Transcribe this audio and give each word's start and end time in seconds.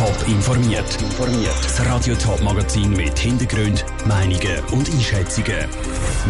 Top 0.00 0.28
informiert. 0.28 0.96
Das 1.62 1.84
Radio 1.84 2.14
Top 2.14 2.42
Magazin 2.42 2.90
mit 2.92 3.18
Hintergrund, 3.18 3.84
Meinungen 4.06 4.64
und 4.72 4.90
Einschätzungen 4.90 5.68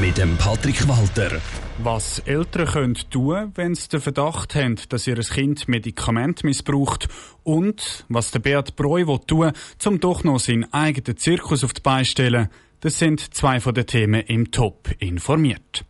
mit 0.01 0.19
dem 0.19 0.37
Patrick 0.39 0.89
Walter. 0.89 1.41
Was 1.79 2.19
Eltern 2.19 2.67
können 2.67 2.99
tun, 3.11 3.53
wenn 3.55 3.77
sie 3.77 3.89
den 3.89 4.01
Verdacht 4.01 4.57
haben, 4.57 4.75
dass 4.89 5.07
ihr 5.07 5.15
Kind 5.15 5.69
Medikament 5.69 6.43
missbraucht 6.43 7.07
und 7.45 8.05
was 8.09 8.33
der 8.33 8.41
Beat 8.41 8.75
Breu 8.75 9.05
tun 9.19 9.53
um 9.87 10.01
doch 10.01 10.25
noch 10.25 10.41
seinen 10.41 10.73
eigenen 10.73 11.17
Zirkus 11.17 11.63
auf 11.63 11.73
die 11.73 11.81
Beine 11.81 12.05
stellen, 12.05 12.49
das 12.81 12.99
sind 12.99 13.33
zwei 13.35 13.61
von 13.61 13.75
den 13.75 13.87
Themen 13.87 14.23
im 14.23 14.51
Top 14.51 14.89
informiert. 14.99 15.85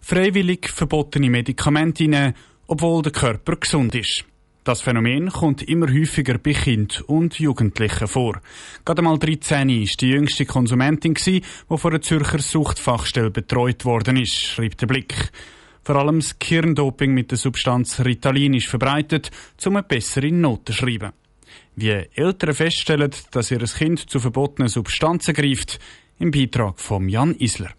Freiwillig 0.00 0.70
verbotene 0.70 1.28
Medikamente 1.28 2.08
nehmen, 2.08 2.32
obwohl 2.66 3.02
der 3.02 3.12
Körper 3.12 3.56
gesund 3.56 3.94
ist. 3.94 4.24
Das 4.62 4.82
Phänomen 4.82 5.30
kommt 5.30 5.62
immer 5.62 5.90
häufiger 5.90 6.36
bei 6.36 6.52
Kindern 6.52 7.02
und 7.06 7.38
Jugendlichen 7.38 8.06
vor. 8.06 8.42
Gerade 8.84 9.00
mal 9.00 9.18
13 9.18 9.68
war 9.68 9.86
die 9.98 10.08
jüngste 10.08 10.44
Konsumentin, 10.44 11.14
die 11.14 11.42
von 11.66 11.92
einer 11.92 12.02
Zürcher 12.02 12.40
Suchtfachstelle 12.40 13.30
betreut 13.30 13.86
worden 13.86 14.18
ist, 14.18 14.34
schreibt 14.34 14.82
der 14.82 14.86
Blick. 14.86 15.30
Vor 15.82 15.96
allem 15.96 16.20
das 16.20 16.38
Kirndoping 16.38 17.14
mit 17.14 17.30
der 17.30 17.38
Substanz 17.38 18.00
Ritalin 18.00 18.52
ist 18.52 18.66
verbreitet, 18.66 19.30
um 19.64 19.76
eine 19.76 19.82
bessere 19.82 20.30
Note 20.30 20.72
zu 20.72 20.78
schreiben. 20.78 21.12
Wie 21.76 21.90
Eltern 22.14 22.54
feststellen, 22.54 23.12
dass 23.30 23.50
ihr 23.50 23.60
Kind 23.60 24.10
zu 24.10 24.20
verbotenen 24.20 24.68
Substanzen 24.68 25.32
greift, 25.32 25.80
im 26.18 26.30
Beitrag 26.30 26.78
von 26.78 27.08
Jan 27.08 27.34
Isler. 27.34 27.70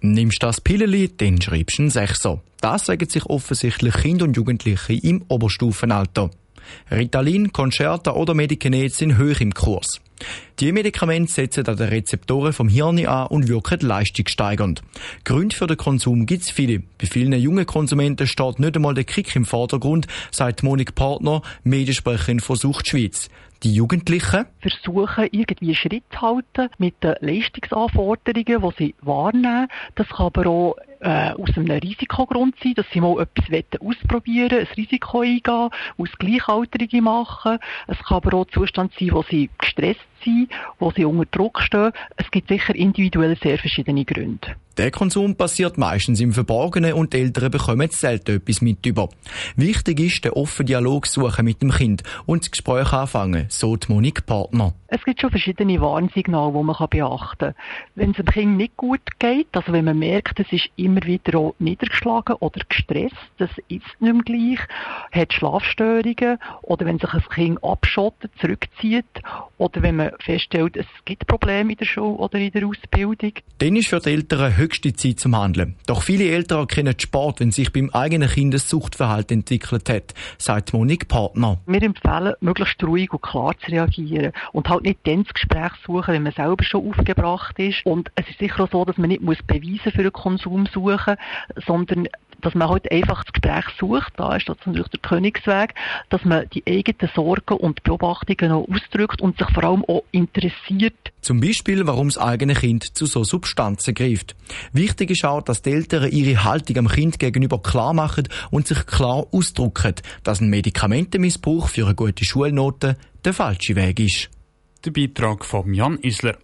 Nimmst 0.00 0.42
das 0.42 0.60
Pilleli, 0.60 1.10
dann 1.16 1.40
schreibst 1.40 1.78
du 1.78 1.84
ein 1.84 1.90
Sechser. 1.90 2.40
Das 2.60 2.86
sagen 2.86 3.08
sich 3.08 3.26
offensichtlich 3.26 3.94
Kinder 3.94 4.24
und 4.24 4.36
Jugendliche 4.36 4.94
im 4.94 5.24
Oberstufenalter. 5.28 6.30
Ritalin, 6.90 7.52
Concerta 7.52 8.12
oder 8.12 8.34
Medikinet 8.34 8.94
sind 8.94 9.18
hoch 9.18 9.40
im 9.40 9.54
Kurs. 9.54 10.00
Die 10.58 10.72
Medikamente 10.72 11.32
setzen 11.32 11.66
an 11.66 11.76
den 11.76 11.88
Rezeptoren 11.88 12.52
vom 12.52 12.68
Hirn 12.68 13.06
an 13.06 13.28
und 13.28 13.46
wirken 13.48 13.80
leistungssteigernd. 13.80 14.82
Gründe 15.24 15.54
für 15.54 15.68
den 15.68 15.76
Konsum 15.76 16.26
gibt 16.26 16.42
es 16.42 16.50
viele. 16.50 16.82
Bei 16.98 17.06
vielen 17.06 17.32
jungen 17.34 17.66
Konsumenten 17.66 18.26
steht 18.26 18.58
nicht 18.58 18.74
einmal 18.74 18.94
der 18.94 19.04
Kick 19.04 19.34
im 19.36 19.44
Vordergrund, 19.44 20.08
sagt 20.32 20.64
Monik 20.64 20.96
Partner, 20.96 21.42
Mediensprecherin 21.62 22.40
von 22.40 22.56
Sucht 22.56 22.88
Schweiz. 22.88 23.28
Die 23.64 23.74
Jugendlichen 23.74 24.46
versuchen 24.60 25.28
irgendwie 25.32 25.74
Schritt 25.74 26.04
zu 26.12 26.20
halten 26.20 26.68
mit 26.78 27.02
den 27.02 27.16
Leistungsanforderungen, 27.20 28.44
die 28.44 28.84
sie 28.84 28.94
wahrnehmen. 29.00 29.66
Das 29.96 30.08
kann 30.08 30.26
aber 30.26 30.46
auch 30.46 30.76
äh, 31.00 31.30
aus 31.32 31.56
einem 31.56 31.70
Risikogrund 31.70 32.54
sein, 32.62 32.74
dass 32.74 32.86
sie 32.92 33.00
mal 33.00 33.20
etwas 33.20 33.80
ausprobieren 33.80 34.60
ein 34.60 34.66
Risiko 34.76 35.20
eingehen, 35.20 35.70
aus 35.96 36.08
Gleichaltrigen 36.18 37.04
machen. 37.04 37.58
Es 37.86 37.98
kann 37.98 38.18
aber 38.18 38.38
auch 38.38 38.46
Zustand 38.46 38.92
sein, 38.98 39.10
wo 39.12 39.22
sie 39.22 39.50
gestresst 39.58 40.00
sind, 40.24 40.48
wo 40.78 40.90
sie 40.90 41.04
unter 41.04 41.26
Druck 41.26 41.60
stehen. 41.62 41.92
Es 42.16 42.30
gibt 42.30 42.48
sicher 42.48 42.74
individuell 42.74 43.36
sehr 43.42 43.58
verschiedene 43.58 44.04
Gründe. 44.04 44.56
Der 44.76 44.92
Konsum 44.92 45.34
passiert 45.34 45.76
meistens 45.76 46.20
im 46.20 46.32
Verborgenen 46.32 46.92
und 46.92 47.12
die 47.12 47.18
Eltern 47.18 47.50
bekommen 47.50 47.90
selten 47.90 48.36
etwas 48.36 48.60
mit 48.60 48.86
über. 48.86 49.08
Wichtig 49.56 49.98
ist, 49.98 50.24
den 50.24 50.32
offenen 50.32 50.66
Dialog 50.66 51.06
suchen 51.06 51.44
mit 51.44 51.60
dem 51.62 51.72
Kind 51.72 52.04
und 52.26 52.44
das 52.44 52.50
Gespräch 52.52 52.92
anfangen, 52.92 53.46
so 53.48 53.74
die 53.76 53.92
Monique 53.92 54.24
Partner. 54.24 54.74
Es 54.86 55.04
gibt 55.04 55.20
schon 55.20 55.30
verschiedene 55.30 55.80
Warnsignale, 55.80 56.52
die 56.52 56.62
man 56.62 56.88
beachten 56.88 57.38
kann. 57.38 57.54
Wenn 57.96 58.10
es 58.12 58.16
dem 58.16 58.26
Kind 58.26 58.56
nicht 58.56 58.76
gut 58.76 59.00
geht, 59.18 59.48
also 59.52 59.72
wenn 59.72 59.84
man 59.84 59.98
merkt, 59.98 60.38
es 60.38 60.50
ist 60.52 60.70
immer 60.76 60.87
wieder 60.96 61.38
auch 61.38 61.54
niedergeschlagen 61.58 62.36
oder 62.36 62.60
gestresst, 62.68 63.16
das 63.38 63.50
ist 63.68 63.84
nicht 64.00 64.00
mehr 64.00 64.22
gleich, 64.24 64.60
hat 65.12 65.32
Schlafstörungen 65.32 66.38
oder 66.62 66.86
wenn 66.86 66.98
sich 66.98 67.12
ein 67.12 67.22
Kind 67.28 67.64
abschottet, 67.64 68.30
zurückzieht 68.40 69.06
oder 69.58 69.82
wenn 69.82 69.96
man 69.96 70.12
feststellt, 70.20 70.76
es 70.76 70.86
gibt 71.04 71.26
Probleme 71.26 71.72
in 71.72 71.78
der 71.78 71.84
Schule 71.84 72.16
oder 72.18 72.38
in 72.38 72.52
der 72.52 72.66
Ausbildung. 72.66 73.32
Dann 73.58 73.76
ist 73.76 73.88
für 73.88 74.00
die 74.00 74.10
Eltern 74.10 74.56
höchste 74.56 74.92
Zeit 74.92 75.20
zum 75.20 75.36
Handeln. 75.36 75.76
Doch 75.86 76.02
viele 76.02 76.30
Eltern 76.30 76.60
erkennen 76.60 76.94
Sport, 76.98 77.40
wenn 77.40 77.50
sich 77.50 77.72
beim 77.72 77.90
eigenen 77.90 78.28
Kind 78.28 78.54
ein 78.54 78.58
Suchtverhalten 78.58 79.38
entwickelt 79.38 79.88
hat, 79.88 80.14
sagt 80.38 80.72
Monique 80.72 81.08
Partner. 81.08 81.58
Wir 81.66 81.82
empfehlen, 81.82 82.34
möglichst 82.40 82.82
ruhig 82.82 83.12
und 83.12 83.22
klar 83.22 83.54
zu 83.58 83.70
reagieren 83.70 84.32
und 84.52 84.68
halt 84.68 84.84
nicht 84.84 85.00
dann 85.04 85.24
das 85.24 85.34
Gespräch 85.34 85.72
suchen, 85.86 86.14
wenn 86.14 86.22
man 86.22 86.32
selber 86.32 86.64
schon 86.64 86.88
aufgebracht 86.88 87.58
ist. 87.58 87.84
Und 87.84 88.10
es 88.14 88.28
ist 88.28 88.38
sicher 88.38 88.64
auch 88.64 88.70
so, 88.70 88.84
dass 88.84 88.98
man 88.98 89.08
nicht 89.08 89.22
muss 89.22 89.38
Beweise 89.46 89.90
für 89.90 90.02
den 90.02 90.12
Konsum 90.12 90.66
suchen, 90.66 91.16
sondern 91.66 92.08
dass 92.40 92.54
man 92.54 92.68
halt 92.68 92.90
einfach 92.90 93.24
das 93.24 93.32
Gespräch 93.32 93.64
sucht, 93.78 94.12
da 94.16 94.36
ist 94.36 94.48
das 94.48 94.56
natürlich 94.64 94.88
der 94.88 95.00
Königsweg, 95.00 95.74
dass 96.10 96.24
man 96.24 96.48
die 96.50 96.62
eigenen 96.66 97.10
Sorgen 97.14 97.56
und 97.56 97.82
Beobachtungen 97.82 98.52
auch 98.52 98.66
ausdrückt 98.68 99.20
und 99.20 99.38
sich 99.38 99.48
vor 99.50 99.64
allem 99.64 99.84
auch 99.84 100.04
interessiert. 100.12 100.94
Zum 101.20 101.40
Beispiel, 101.40 101.86
warum 101.86 102.08
das 102.08 102.18
eigene 102.18 102.54
Kind 102.54 102.96
zu 102.96 103.06
so 103.06 103.24
Substanzen 103.24 103.94
greift. 103.94 104.36
Wichtig 104.72 105.10
ist 105.10 105.24
auch, 105.24 105.42
dass 105.42 105.62
die 105.62 105.72
Eltern 105.72 106.10
ihre 106.10 106.44
Haltung 106.44 106.78
am 106.78 106.88
Kind 106.88 107.18
gegenüber 107.18 107.60
klar 107.60 107.92
machen 107.92 108.28
und 108.50 108.66
sich 108.66 108.86
klar 108.86 109.26
ausdrücken, 109.32 109.94
dass 110.22 110.40
ein 110.40 110.48
Medikamentenmissbrauch 110.48 111.68
für 111.68 111.86
eine 111.86 111.94
gute 111.94 112.24
Schulnote 112.24 112.96
der 113.24 113.32
falsche 113.32 113.76
Weg 113.76 114.00
ist. 114.00 114.30
Der 114.84 114.92
Beitrag 114.92 115.44
von 115.44 115.74
Jan 115.74 115.98
Isler. 115.98 116.38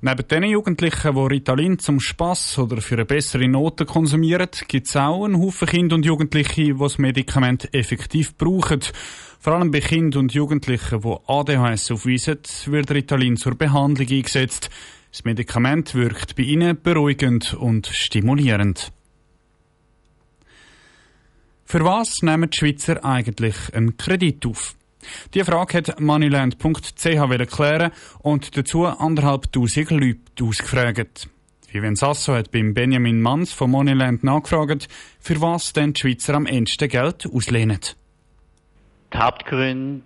Neben 0.00 0.28
den 0.28 0.44
Jugendlichen, 0.44 1.14
die 1.14 1.20
Ritalin 1.20 1.78
zum 1.78 2.00
Spass 2.00 2.58
oder 2.58 2.80
für 2.80 2.96
eine 2.96 3.04
bessere 3.04 3.48
Note 3.48 3.86
konsumieren, 3.86 4.48
gibt 4.68 4.86
es 4.86 4.96
auch 4.96 5.24
einen 5.24 5.38
Haufen 5.38 5.68
Kinder 5.68 5.96
und 5.96 6.04
Jugendliche, 6.04 6.64
die 6.64 6.78
das 6.78 6.98
Medikament 6.98 7.72
effektiv 7.74 8.36
brauchen. 8.36 8.80
Vor 9.40 9.54
allem 9.54 9.70
bei 9.70 9.80
Kindern 9.80 10.22
und 10.22 10.34
Jugendlichen, 10.34 11.00
die 11.00 11.16
ADHS 11.26 11.90
aufweisen, 11.90 12.38
wird 12.66 12.90
Ritalin 12.90 13.36
zur 13.36 13.54
Behandlung 13.54 14.08
eingesetzt. 14.08 14.70
Das 15.12 15.24
Medikament 15.24 15.94
wirkt 15.94 16.36
bei 16.36 16.42
ihnen 16.42 16.80
beruhigend 16.82 17.54
und 17.54 17.86
stimulierend. 17.86 18.92
Für 21.64 21.84
was 21.84 22.22
nehmen 22.22 22.50
die 22.50 22.56
Schweizer 22.58 23.04
eigentlich 23.04 23.56
einen 23.72 23.96
Kredit 23.96 24.46
auf? 24.46 24.76
Die 25.34 25.44
Frage 25.44 25.78
hat 25.78 26.00
moneyland.ch 26.00 27.50
klären 27.50 27.90
und 28.20 28.56
dazu 28.56 28.86
anderthalbtausend 28.86 29.90
Leute 29.90 30.44
ausgefragt. 30.44 31.28
Vivien 31.70 31.96
Sasso 31.96 32.34
hat 32.34 32.52
beim 32.52 32.74
Benjamin 32.74 33.20
Manns 33.20 33.52
von 33.52 33.70
Moneyland 33.70 34.24
nachgefragt, 34.24 34.88
für 35.20 35.40
was 35.40 35.72
denn 35.72 35.92
die 35.92 36.00
Schweizer 36.00 36.34
am 36.34 36.46
ehesten 36.46 36.88
Geld 36.88 37.26
auslehnen. 37.26 37.80
Die 39.12 39.18
Hauptgründe 39.18 40.02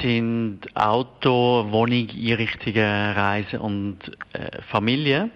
sind 0.00 0.60
Auto, 0.74 1.66
Wohnung, 1.70 2.08
Einrichtungen, 2.10 3.12
Reisen 3.12 3.60
und 3.60 3.98
äh, 4.32 4.62
Familie. 4.70 5.30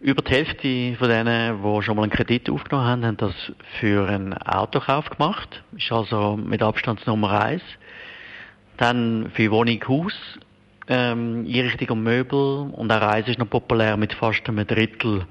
Über 0.00 0.22
die 0.22 0.32
Hälfte 0.32 0.96
von 0.96 1.08
denen, 1.10 1.62
die 1.62 1.82
schon 1.82 1.94
mal 1.94 2.04
einen 2.04 2.10
Kredit 2.10 2.48
aufgenommen 2.48 2.86
haben, 2.86 3.04
haben 3.04 3.16
das 3.18 3.34
für 3.78 4.08
einen 4.08 4.32
Autokauf 4.32 5.10
gemacht. 5.10 5.62
Ist 5.76 5.92
also 5.92 6.38
mit 6.38 6.62
Abstand 6.62 7.06
Nummer 7.06 7.38
eins. 7.38 7.62
Dann 8.78 9.30
für 9.34 9.50
Wohnung, 9.50 9.78
Haus, 9.86 10.14
ähm, 10.88 11.46
Einrichtung 11.46 11.98
und 11.98 12.04
Möbel 12.04 12.70
und 12.72 12.90
auch 12.90 13.00
Reise 13.02 13.32
ist 13.32 13.38
noch 13.38 13.50
populär 13.50 13.98
mit 13.98 14.14
fast 14.14 14.48
einem 14.48 14.66
Drittel, 14.66 15.26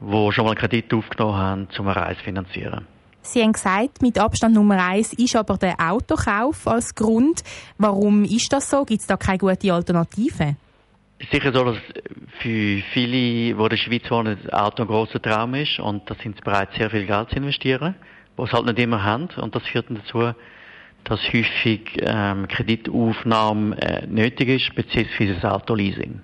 die 0.00 0.32
schon 0.32 0.44
mal 0.44 0.52
einen 0.52 0.60
Kredit 0.60 0.94
aufgenommen 0.94 1.36
haben, 1.36 1.68
um 1.76 1.88
eine 1.88 1.96
Reise 1.96 2.18
zu 2.18 2.24
finanzieren. 2.24 2.86
Sie 3.22 3.42
haben 3.42 3.52
gesagt, 3.52 4.00
mit 4.00 4.16
Abstand 4.16 4.54
Nummer 4.54 4.80
eins 4.80 5.12
ist 5.12 5.34
aber 5.34 5.56
der 5.56 5.74
Autokauf 5.76 6.68
als 6.68 6.94
Grund. 6.94 7.42
Warum 7.78 8.22
ist 8.22 8.52
das 8.52 8.70
so? 8.70 8.84
Gibt 8.84 9.00
es 9.00 9.08
da 9.08 9.16
keine 9.16 9.38
gute 9.38 9.74
Alternative? 9.74 10.54
Sicher 11.32 11.52
so, 11.52 11.64
dass 11.64 11.76
für 12.40 12.82
viele, 12.92 13.12
die 13.12 13.50
in 13.50 13.68
der 13.68 13.76
Schweiz 13.76 14.08
wohnen, 14.10 14.38
das 14.42 14.52
Auto 14.52 14.82
ein 14.82 14.88
grosser 14.88 15.20
Traum 15.20 15.54
ist 15.54 15.80
und 15.80 16.08
da 16.08 16.14
sind 16.22 16.36
sie 16.36 16.42
bereit, 16.42 16.68
sehr 16.76 16.90
viel 16.90 17.06
Geld 17.06 17.30
zu 17.30 17.36
investieren, 17.36 17.96
was 18.36 18.50
sie 18.50 18.56
halt 18.56 18.66
nicht 18.66 18.78
immer 18.78 19.02
haben 19.02 19.28
und 19.36 19.54
das 19.54 19.64
führt 19.64 19.90
dann 19.90 19.96
dazu, 19.96 20.32
dass 21.04 21.20
häufig 21.32 21.96
ähm, 22.00 22.46
Kreditaufnahme 22.46 23.76
äh, 23.80 24.06
nötig 24.06 24.48
ist, 24.48 24.74
beziehungsweise 24.76 25.34
das 25.34 25.44
Autoleasing. 25.44 26.20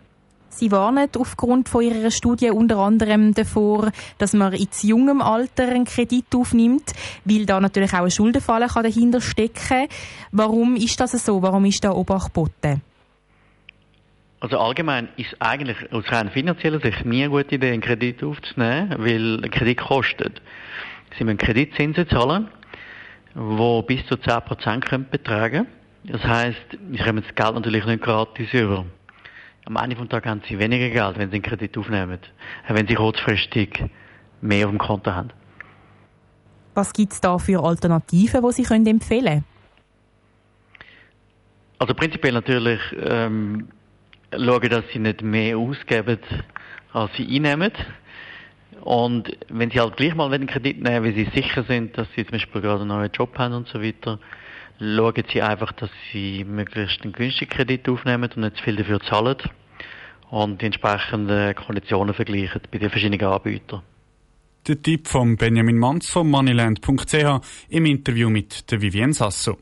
Sie 0.49 0.71
warnen 0.71 1.09
aufgrund 1.19 1.69
von 1.69 1.83
Ihrer 1.83 2.13
Studie 2.13 2.51
unter 2.51 2.79
anderem 2.79 3.35
davor, 3.35 3.91
dass 4.19 4.35
man 4.35 4.53
in 4.53 4.69
jungem 4.83 5.21
Alter 5.21 5.67
einen 5.67 5.85
Kredit 5.85 6.27
aufnimmt, 6.37 6.93
weil 7.25 7.45
da 7.45 7.59
natürlich 7.59 7.93
auch 7.93 8.05
ein 8.05 8.11
Schuldenfall 8.13 8.65
dahinter 8.69 9.21
stecken 9.21 9.67
kann. 9.69 9.89
Warum 10.31 10.77
ist 10.77 11.01
das 11.01 11.13
so? 11.13 11.43
Warum 11.43 11.65
ist 11.65 11.83
da 11.83 11.91
Obacht 11.91 12.33
geboten? 12.33 12.83
Also 14.45 14.59
allgemein 14.59 15.09
ist 15.17 15.35
eigentlich 15.39 15.91
aus 15.91 16.05
rein 16.13 16.29
finanzieller 16.29 16.79
Sicht 16.79 17.07
nie 17.07 17.23
eine 17.23 17.31
gute 17.31 17.55
Idee, 17.55 17.73
einen 17.73 17.81
Kredit 17.81 18.23
aufzunehmen, 18.23 18.95
weil 18.99 19.43
ein 19.43 19.51
Kredit 19.51 19.79
kostet. 19.79 20.43
Sie 21.17 21.25
müssen 21.25 21.39
Kreditzinsen 21.39 22.07
zahlen, 22.11 22.49
die 23.35 23.83
bis 23.87 24.05
zu 24.05 24.17
10% 24.17 24.81
können 24.81 25.07
betragen 25.11 25.67
Das 26.05 26.23
heisst, 26.25 26.61
Sie 26.93 26.99
kommen 26.99 27.25
das 27.27 27.35
Geld 27.35 27.55
natürlich 27.55 27.87
nicht 27.87 28.03
gratis 28.03 28.53
über. 28.53 28.85
Am 29.65 29.77
Ende 29.77 29.97
des 29.97 30.09
Tages 30.11 30.31
haben 30.31 30.43
Sie 30.47 30.59
weniger 30.59 30.91
Geld, 30.91 31.17
wenn 31.19 31.31
Sie 31.31 31.37
einen 31.37 31.43
Kredit 31.43 31.79
aufnehmen, 31.79 32.19
wenn 32.69 32.87
Sie 32.87 32.97
kurzfristig 32.97 33.83
mehr 34.43 34.67
auf 34.67 34.73
dem 34.73 34.79
Konto 34.79 35.11
haben. 35.11 35.31
Was 36.75 36.93
gibt 36.93 37.15
es 37.15 37.21
da 37.23 37.39
für 37.39 37.65
Alternativen, 37.65 38.43
die 38.43 38.53
Sie 38.53 38.63
können 38.65 38.87
empfehlen 38.87 39.25
können? 39.25 39.45
Also 41.79 41.95
prinzipiell 41.95 42.35
natürlich 42.35 42.81
ähm, 43.01 43.69
schauen, 44.37 44.69
dass 44.69 44.85
sie 44.93 44.99
nicht 44.99 45.23
mehr 45.23 45.59
ausgeben, 45.59 46.19
als 46.93 47.11
sie 47.17 47.27
einnehmen. 47.27 47.73
Und 48.83 49.37
wenn 49.49 49.71
sie 49.71 49.81
halt 49.81 49.97
gleich 49.97 50.15
mal 50.15 50.33
einen 50.33 50.47
Kredit 50.47 50.83
nehmen, 50.83 51.05
weil 51.05 51.15
sie 51.15 51.29
sicher 51.35 51.65
sind, 51.65 51.97
dass 51.97 52.09
sie 52.15 52.25
zum 52.25 52.33
Beispiel 52.33 52.61
gerade 52.61 52.81
einen 52.81 52.89
neuen 52.89 53.11
Job 53.13 53.37
haben 53.39 53.55
und 53.55 53.69
so 53.69 53.81
weiter, 53.81 54.19
schauen 54.79 55.25
sie 55.33 55.43
einfach, 55.43 55.73
dass 55.73 55.91
sie 56.13 56.45
möglichst 56.45 57.03
einen 57.03 57.13
günstigen 57.13 57.51
Kredit 57.51 57.89
aufnehmen 57.89 58.31
und 58.35 58.37
nicht 58.37 58.57
zu 58.57 58.65
viel 58.65 58.77
dafür 58.77 59.01
zahlen 59.01 59.37
und 60.31 60.61
die 60.61 60.67
entsprechenden 60.67 61.55
Konditionen 61.55 62.15
vergleichen 62.15 62.61
bei 62.71 62.79
den 62.79 62.91
verschiedenen 62.91 63.27
Anbietern. 63.27 63.83
Der 64.67 64.81
Tipp 64.81 65.09
von 65.09 65.37
Benjamin 65.37 65.79
Manz 65.79 66.09
von 66.09 66.29
moneyland.ch 66.29 67.41
im 67.69 67.87
Interview 67.87 68.31
mit 68.31 68.71
der 68.71 68.81
Vivienne 68.81 69.13
Sasso. 69.13 69.59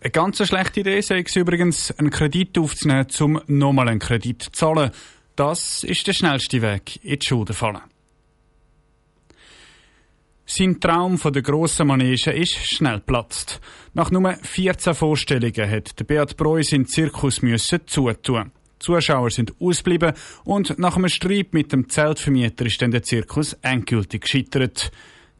Eine 0.00 0.10
ganz 0.10 0.46
schlechte 0.46 0.80
Idee 0.80 1.00
sei 1.00 1.22
es 1.26 1.36
übrigens, 1.36 1.90
einen 1.92 2.10
Kredit 2.10 2.58
aufzunehmen, 2.58 3.06
um 3.20 3.40
nochmal 3.46 3.88
einen 3.88 4.00
Kredit 4.00 4.42
zu 4.42 4.52
zahlen. 4.52 4.90
Das 5.36 5.84
ist 5.84 6.06
der 6.06 6.12
schnellste 6.12 6.62
Weg 6.62 7.04
in 7.04 7.18
die 7.18 7.26
Schulden 7.26 7.54
fallen. 7.54 7.82
Sein 10.48 10.78
Traum 10.78 11.18
von 11.18 11.32
der 11.32 11.42
grossen 11.42 11.88
Manege 11.88 12.30
ist 12.30 12.54
schnell 12.54 13.00
platzt. 13.00 13.60
Nach 13.94 14.12
nur 14.12 14.32
14 14.32 14.94
Vorstellungen 14.94 15.70
hat 15.70 15.98
der 15.98 16.04
Beat 16.04 16.36
Breu 16.36 16.62
seinen 16.62 16.86
Zirkus 16.86 17.42
müssen 17.42 17.80
zutun. 17.86 18.52
Die 18.54 18.78
Zuschauer 18.78 19.30
sind 19.30 19.54
ausgeblieben 19.58 20.12
und 20.44 20.78
nach 20.78 20.96
einem 20.96 21.08
Streit 21.08 21.52
mit 21.52 21.72
dem 21.72 21.88
Zeltvermieter 21.88 22.64
ist 22.64 22.80
dann 22.80 22.92
der 22.92 23.02
Zirkus 23.02 23.54
endgültig 23.62 24.22
gescheitert. 24.22 24.92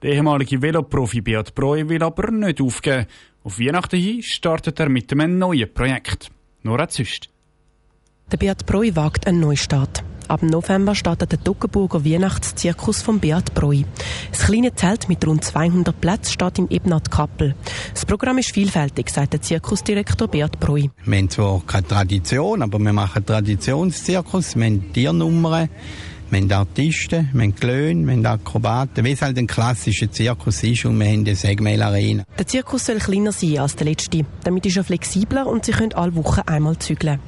Der 0.03 0.13
ehemalige 0.13 0.61
Veloprofi 0.61 1.21
Beat 1.21 1.55
Breu 1.55 1.89
will 1.89 2.03
aber 2.03 2.33
nicht 2.33 2.61
aufgeben. 2.61 3.07
Auf 3.47 3.61
Weihnachten 3.61 4.01
hin 4.01 4.25
startet 4.25 4.81
er 4.81 4.89
mit 4.89 5.13
einem 5.13 5.39
neuen 5.39 5.73
Projekt. 5.73 6.33
Nora 6.65 6.89
Züst. 6.89 7.29
Der 8.33 8.39
Beat 8.39 8.67
Breu 8.67 8.91
wagt 8.95 9.29
einen 9.29 9.39
Neustart. 9.39 10.03
Ab 10.27 10.43
November 10.43 10.97
startet 10.97 11.31
der 11.31 11.39
Duckenburger 11.39 12.05
Weihnachtszirkus 12.05 13.03
von 13.03 13.21
Beat 13.21 13.55
Breu. 13.55 13.83
Das 14.33 14.47
kleine 14.47 14.75
Zelt 14.75 15.09
mit 15.09 15.25
rund 15.25 15.45
200 15.45 16.01
Plätzen 16.01 16.33
steht 16.33 16.59
im 16.59 16.69
Ebnat 16.71 17.13
Kappel. 17.13 17.55
Das 17.95 18.05
Programm 18.05 18.39
ist 18.39 18.51
vielfältig, 18.51 19.11
sagt 19.11 19.35
der 19.35 19.43
Zirkusdirektor 19.43 20.27
Beat 20.27 20.59
Breu. 20.59 20.89
Wir 21.05 21.17
haben 21.17 21.31
zwar 21.31 21.63
keine 21.65 21.87
Tradition, 21.87 22.63
aber 22.63 22.81
wir 22.81 22.93
machen 22.93 23.25
Traditionszirkus. 23.25 24.57
Wir 24.57 24.65
haben 24.65 24.93
Tiernummern. 24.93 25.69
Wir 26.29 26.41
haben 26.41 26.53
Artisten, 26.53 27.29
wir 27.33 27.43
haben 27.43 27.55
Klöne, 27.55 28.05
wir 28.05 28.15
haben 28.15 28.27
Akrobaten, 28.27 29.05
wie 29.05 29.13
es 29.13 29.23
halt 29.23 29.39
ein 29.39 29.47
klassischer 29.47 30.11
Zirkus 30.11 30.63
ist 30.65 30.85
und 30.85 30.99
wir 30.99 31.07
haben 31.07 31.21
eine 31.21 31.37
Segmail-Arena. 31.37 32.25
Der 32.37 32.47
Zirkus 32.47 32.87
soll 32.87 32.99
kleiner 32.99 33.31
sein 33.31 33.59
als 33.59 33.77
der 33.77 33.87
letzte. 33.87 34.27
Damit 34.43 34.67
ist 34.67 34.77
er 34.77 34.83
flexibler 34.83 35.47
und 35.47 35.65
sie 35.65 35.73
können 35.73 35.93
alle 35.93 36.17
Wochen 36.17 36.41
einmal 36.41 36.77
zügeln. 36.79 37.21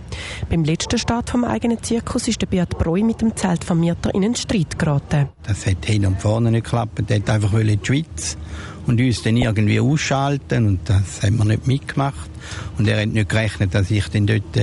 Beim 0.49 0.64
letzten 0.64 0.99
Start 0.99 1.31
vom 1.31 1.44
eigenen 1.44 1.82
Zirkus 1.82 2.28
ist 2.28 2.40
der 2.40 2.46
Beat 2.46 2.78
Breu 2.78 3.02
mit 3.02 3.20
dem 3.20 3.37
Zeltvermieter 3.37 4.14
in 4.14 4.25
einen 4.25 4.34
Streit 4.34 4.78
geraten. 4.78 5.28
Das 5.43 5.66
hat 5.66 5.84
hin 5.84 6.06
und 6.06 6.20
vorne 6.20 6.50
nicht 6.50 6.64
geklappt. 6.64 7.08
Der 7.08 7.19
hat 7.19 7.31
einfach 7.31 7.52
in 7.55 7.66
die 7.66 7.78
Schweiz 7.82 8.37
und 8.88 9.00
uns 9.00 9.22
dann 9.22 9.37
irgendwie 9.37 9.81
ausschalten 9.81 10.66
und 10.66 10.81
das 10.88 11.22
haben 11.22 11.37
wir 11.37 11.44
nicht 11.44 11.66
mitgemacht. 11.66 12.31
Und 12.78 12.88
er 12.88 13.02
hat 13.02 13.08
nicht 13.08 13.28
gerechnet, 13.28 13.75
dass 13.75 13.90
ich 13.90 14.08
dann 14.08 14.26
dort 14.26 14.56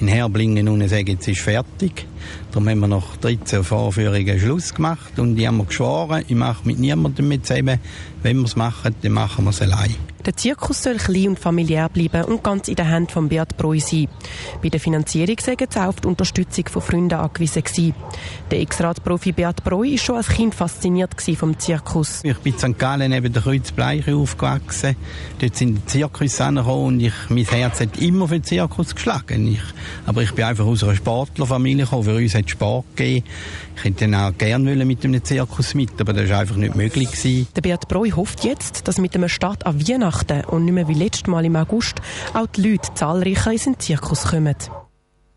in 0.00 0.08
Herblingen 0.08 0.68
und 0.68 0.88
sage, 0.88 1.12
jetzt 1.12 1.28
ist 1.28 1.40
fertig. 1.40 2.06
Darum 2.50 2.68
haben 2.68 2.80
wir 2.80 2.88
nach 2.88 3.16
13 3.16 3.62
Vorführungen 3.62 4.40
Schluss 4.40 4.74
gemacht 4.74 5.18
und 5.18 5.36
die 5.36 5.46
haben 5.46 5.58
wir 5.58 5.66
geschworen, 5.66 6.24
ich 6.26 6.34
mache 6.34 6.66
mit 6.66 6.78
niemandem 6.78 7.28
mehr 7.28 7.42
zusammen. 7.42 7.78
Wenn 8.22 8.38
wir 8.38 8.46
es 8.46 8.56
machen, 8.56 8.94
dann 9.02 9.12
machen 9.12 9.44
wir 9.44 9.50
es 9.50 9.60
allein. 9.60 9.94
Der 10.26 10.36
Zirkus 10.36 10.82
soll 10.82 10.96
klein 10.96 11.28
und 11.28 11.38
familiär 11.38 11.88
bleiben 11.88 12.24
und 12.24 12.42
ganz 12.42 12.66
in 12.66 12.74
der 12.74 12.90
Hand 12.90 13.12
von 13.12 13.28
Beat 13.28 13.56
Breu 13.56 13.78
sein. 13.78 14.08
Bei 14.60 14.68
der 14.68 14.80
Finanzierung 14.80 15.36
sei 15.38 15.54
auch 15.54 15.86
auf 15.86 16.00
die 16.00 16.08
Unterstützung 16.08 16.66
von 16.68 16.82
Freunden 16.82 17.14
angewiesen 17.14 17.62
gewesen. 17.62 17.94
Der 18.50 18.60
Ex-Radprofi 18.60 19.30
Beat 19.30 19.62
Breu 19.62 19.88
war 19.88 19.98
schon 19.98 20.16
als 20.16 20.28
Kind 20.28 20.56
fasziniert 20.56 21.14
vom 21.36 21.56
Zirkus. 21.56 22.24
Ich 22.24 22.38
bin 22.38 22.54
in 22.54 22.58
St. 22.58 22.76
Gallen 22.76 23.12
neben 23.12 23.32
der 23.32 23.40
Kreuzbleiche 23.40 24.16
aufgewachsen. 24.16 24.96
Dort 25.38 25.54
sind 25.54 25.76
die 25.76 25.86
Zirkus 25.86 26.40
angekommen 26.40 26.86
und 26.86 27.00
ich, 27.00 27.14
mein 27.28 27.44
Herz 27.44 27.78
hat 27.78 27.96
immer 27.98 28.26
für 28.26 28.40
den 28.40 28.44
Zirkus 28.44 28.96
geschlagen. 28.96 29.46
Ich, 29.46 29.62
aber 30.06 30.22
ich 30.24 30.32
bin 30.32 30.44
einfach 30.44 30.66
aus 30.66 30.82
einer 30.82 30.96
Sportlerfamilie 30.96 31.84
gekommen. 31.84 32.02
Für 32.02 32.16
uns 32.16 32.34
hat 32.34 32.50
Sport 32.50 32.96
gegeben. 32.96 33.24
Ich 33.76 33.84
hätte 33.84 34.08
dann 34.08 34.14
auch 34.14 34.36
gerne 34.36 34.84
mit 34.84 35.04
einem 35.04 35.22
Zirkus 35.22 35.74
mit, 35.74 36.00
aber 36.00 36.14
das 36.14 36.28
war 36.30 36.40
einfach 36.40 36.56
nicht 36.56 36.74
möglich. 36.74 37.12
Gewesen. 37.12 37.46
Der 37.54 37.60
Beat 37.60 37.86
Breu 37.86 38.10
hofft 38.10 38.42
jetzt, 38.42 38.88
dass 38.88 38.98
mit 38.98 39.14
dem 39.14 39.28
Start 39.28 39.66
an 39.66 39.86
Weihnachten 39.86 40.15
und 40.48 40.64
nicht 40.64 40.74
mehr 40.74 40.88
wie 40.88 40.94
letztes 40.94 41.26
Mal 41.26 41.44
im 41.44 41.56
August 41.56 42.00
auch 42.34 42.46
die 42.46 42.70
Leute 42.70 42.94
zahlreicher 42.94 43.52
in 43.52 43.58
den 43.58 43.80
Zirkus 43.80 44.24
kommen. 44.24 44.56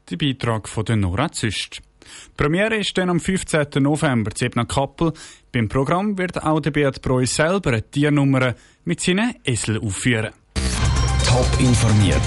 Der 0.10 0.18
Beitrag 0.18 0.68
von 0.68 0.86
der 0.86 0.96
Nora 0.96 1.32
Züst. 1.32 1.82
Die 2.10 2.44
Premiere 2.44 2.78
ist 2.78 2.98
dann 2.98 3.10
am 3.10 3.20
15. 3.20 3.68
November 3.84 4.32
zu 4.32 4.46
Ebner 4.46 4.66
Kappel. 4.66 5.14
Beim 5.52 5.70
Programm 5.70 6.18
wird 6.18 6.42
auch 6.42 6.60
der 6.60 6.72
Beat 6.72 7.02
Breu 7.02 7.26
selber 7.26 7.72
eine 7.72 7.90
Tiernummer 7.90 8.56
mit 8.86 9.02
seinen 9.02 9.36
Esel 9.44 9.80
aufführen. 9.80 10.32
Top 11.26 11.48
informiert, 11.60 12.18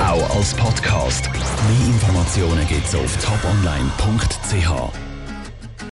auch 0.00 0.36
als 0.36 0.54
Podcast. 0.54 1.30
Mehr 1.32 1.86
Informationen 1.86 2.66
gibt's 2.68 2.94
auf 2.94 3.16
toponline.ch. 3.24 5.03